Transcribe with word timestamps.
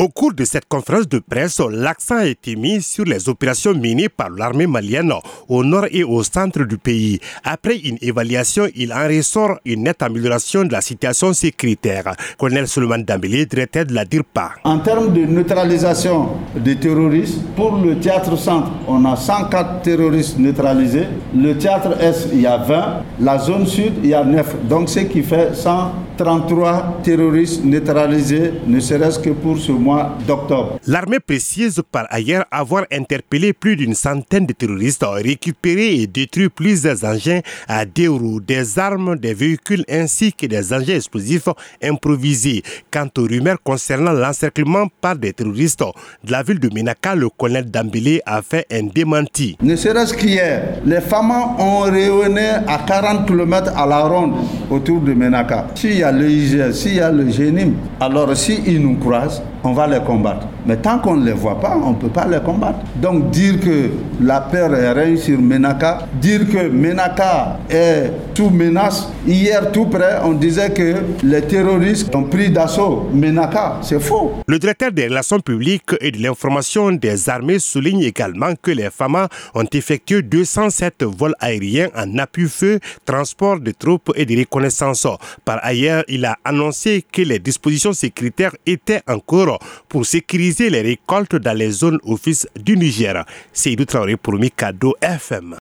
Au 0.00 0.06
cours 0.08 0.32
de 0.32 0.44
cette 0.44 0.68
conférence 0.68 1.08
de 1.08 1.18
presse, 1.18 1.58
l'accent 1.58 2.18
a 2.18 2.26
été 2.26 2.54
mis 2.54 2.80
sur 2.80 3.04
les 3.04 3.28
opérations 3.28 3.74
menées 3.74 4.08
par 4.08 4.30
l'armée 4.30 4.68
malienne 4.68 5.12
au 5.48 5.64
nord 5.64 5.86
et 5.90 6.04
au 6.04 6.22
centre 6.22 6.62
du 6.62 6.78
pays. 6.78 7.18
Après 7.42 7.76
une 7.76 7.98
évaluation, 8.00 8.68
il 8.76 8.92
en 8.92 9.08
ressort 9.08 9.58
une 9.64 9.82
nette 9.82 10.00
amélioration 10.00 10.62
de 10.62 10.70
la 10.70 10.82
situation 10.82 11.32
sécuritaire. 11.32 12.14
Colonel 12.38 12.68
Suleiman 12.68 12.98
Dambélé, 12.98 13.44
directeur 13.44 13.86
de 13.86 13.94
la 13.94 14.04
DIRPA. 14.04 14.52
En 14.62 14.78
termes 14.78 15.12
de 15.12 15.22
neutralisation 15.22 16.28
des 16.54 16.76
terroristes, 16.76 17.42
pour 17.56 17.78
le 17.78 17.98
théâtre 17.98 18.38
centre, 18.38 18.70
on 18.86 19.04
a 19.04 19.16
104 19.16 19.82
terroristes 19.82 20.38
neutralisés. 20.38 21.08
Le 21.34 21.58
théâtre 21.58 22.00
est, 22.00 22.28
il 22.32 22.42
y 22.42 22.46
a 22.46 22.58
20. 22.58 23.02
La 23.18 23.36
zone 23.40 23.66
sud, 23.66 23.94
il 24.04 24.10
y 24.10 24.14
a 24.14 24.22
9. 24.22 24.68
Donc, 24.68 24.90
ce 24.90 25.00
qui 25.00 25.24
fait 25.24 25.56
133 25.56 27.00
terroristes 27.02 27.64
neutralisés, 27.64 28.52
ne 28.64 28.78
serait-ce 28.78 29.18
que 29.18 29.30
pour 29.30 29.58
ce 29.58 29.72
mois 29.72 29.87
d'octobre. 30.26 30.78
L'armée 30.86 31.20
précise 31.20 31.82
par 31.90 32.06
ailleurs 32.10 32.44
avoir 32.50 32.84
interpellé 32.92 33.52
plus 33.52 33.76
d'une 33.76 33.94
centaine 33.94 34.46
de 34.46 34.52
terroristes, 34.52 35.04
récupéré 35.06 35.94
et 36.00 36.06
détruit 36.06 36.48
plusieurs 36.48 37.04
engins 37.04 37.40
à 37.68 37.84
deux 37.84 38.10
roues, 38.10 38.40
des 38.40 38.78
armes, 38.78 39.16
des 39.16 39.34
véhicules 39.34 39.84
ainsi 39.90 40.32
que 40.32 40.46
des 40.46 40.72
engins 40.72 40.96
explosifs 40.96 41.48
improvisés. 41.82 42.62
Quant 42.90 43.08
aux 43.18 43.22
rumeurs 43.22 43.58
concernant 43.62 44.12
l'encerclement 44.12 44.86
par 45.00 45.16
des 45.16 45.32
terroristes 45.32 45.84
de 46.24 46.32
la 46.32 46.42
ville 46.42 46.60
de 46.60 46.68
Menaka, 46.72 47.14
le 47.14 47.28
colonel 47.28 47.70
Dambélé 47.70 48.20
a 48.26 48.42
fait 48.42 48.66
un 48.70 48.84
démenti. 48.84 49.56
Ne 49.62 49.76
serait-ce 49.76 50.14
qu'hier, 50.14 50.80
les 50.84 51.00
femmes 51.00 51.30
ont 51.58 51.80
rayonné 51.80 52.48
à 52.66 52.78
40 52.86 53.26
km 53.26 53.72
à 53.76 53.86
la 53.86 54.00
ronde 54.04 54.34
autour 54.70 55.00
de 55.00 55.12
Menaka. 55.14 55.66
S'il 55.74 55.98
y 55.98 56.02
a 56.02 56.12
le 56.12 56.28
s'il 56.72 56.94
y 56.94 57.00
a 57.00 57.10
le 57.10 57.28
GENIM, 57.30 57.74
alors 58.00 58.36
s'ils 58.36 58.80
nous 58.80 58.96
croisent, 58.96 59.42
on 59.64 59.72
va 59.72 59.86
les 59.86 60.00
combattre. 60.00 60.46
Mais 60.68 60.76
tant 60.76 60.98
qu'on 60.98 61.16
ne 61.16 61.24
les 61.24 61.32
voit 61.32 61.58
pas, 61.58 61.78
on 61.82 61.92
ne 61.92 61.96
peut 61.96 62.10
pas 62.10 62.26
les 62.26 62.40
combattre. 62.40 62.80
Donc 62.96 63.30
dire 63.30 63.58
que 63.58 63.88
la 64.20 64.42
peur 64.42 64.70
règne 64.94 65.16
sur 65.16 65.40
Menaka, 65.40 66.06
dire 66.20 66.46
que 66.46 66.68
Menaka 66.68 67.58
est 67.70 68.12
sous 68.38 68.50
menace, 68.50 69.08
hier 69.26 69.72
tout 69.72 69.86
près, 69.86 70.18
on 70.22 70.32
disait 70.34 70.70
que 70.70 70.94
les 71.24 71.42
terroristes 71.42 72.14
ont 72.14 72.22
pris 72.22 72.50
d'assaut 72.50 73.08
Menaka. 73.12 73.78
C'est 73.82 73.98
faux. 73.98 74.34
Le 74.46 74.60
directeur 74.60 74.92
des 74.92 75.08
relations 75.08 75.40
publiques 75.40 75.96
et 76.00 76.12
de 76.12 76.22
l'information 76.22 76.92
des 76.92 77.28
armées 77.28 77.58
souligne 77.58 78.02
également 78.02 78.52
que 78.62 78.70
les 78.70 78.90
FAMA 78.90 79.28
ont 79.56 79.66
effectué 79.72 80.22
207 80.22 81.02
vols 81.02 81.34
aériens 81.40 81.88
en 81.96 82.16
appui-feu, 82.18 82.78
transport 83.04 83.58
de 83.58 83.72
troupes 83.72 84.12
et 84.14 84.24
de 84.24 84.38
reconnaissance. 84.38 85.08
Par 85.44 85.58
ailleurs, 85.64 86.04
il 86.06 86.24
a 86.24 86.36
annoncé 86.44 87.04
que 87.10 87.22
les 87.22 87.40
dispositions 87.40 87.92
sécuritaires 87.92 88.54
étaient 88.66 89.02
en 89.08 89.18
cours 89.18 89.58
pour 89.88 90.06
sécuriser 90.06 90.57
les 90.66 90.82
récoltes 90.82 91.36
dans 91.36 91.56
les 91.56 91.70
zones 91.70 91.98
office 92.04 92.46
du 92.56 92.76
Niger. 92.76 93.24
C'est 93.52 93.76
Traoré 93.86 94.16
pour 94.16 94.34
Mikado 94.34 94.94
FM. 95.00 95.56